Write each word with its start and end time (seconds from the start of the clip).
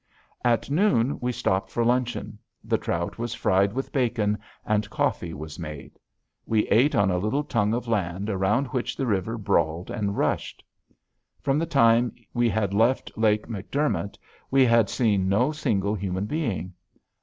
At 0.43 0.71
noon 0.71 1.19
we 1.19 1.31
stopped 1.31 1.69
for 1.69 1.85
luncheon. 1.85 2.39
The 2.63 2.79
trout 2.79 3.19
was 3.19 3.35
fried 3.35 3.71
with 3.71 3.91
bacon, 3.91 4.39
and 4.65 4.89
coffee 4.89 5.31
was 5.31 5.59
made. 5.59 5.99
We 6.47 6.65
ate 6.69 6.95
on 6.95 7.11
a 7.11 7.19
little 7.19 7.43
tongue 7.43 7.75
of 7.75 7.87
land 7.87 8.27
around 8.27 8.65
which 8.69 8.97
the 8.97 9.05
river 9.05 9.37
brawled 9.37 9.91
and 9.91 10.17
rushed. 10.17 10.63
From 11.39 11.59
the 11.59 11.67
time 11.67 12.15
we 12.33 12.49
had 12.49 12.73
left 12.73 13.15
Lake 13.15 13.45
McDermott 13.45 14.17
we 14.49 14.65
had 14.65 14.89
seen 14.89 15.29
no 15.29 15.51
single 15.51 15.93
human 15.93 16.25
being. 16.25 16.73